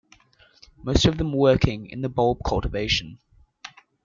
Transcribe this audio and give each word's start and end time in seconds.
Most 0.83 1.05
of 1.05 1.19
them 1.19 1.31
working 1.31 1.85
in 1.91 2.01
the 2.01 2.09
Bulb 2.09 2.39
cultivation. 2.43 3.19